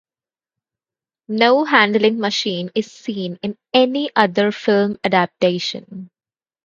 No 1.27 1.63
handling 1.63 2.19
machine 2.19 2.71
is 2.73 2.91
seen 2.91 3.37
in 3.43 3.55
any 3.71 4.09
other 4.15 4.51
film 4.51 4.97
adaptation. 5.03 6.09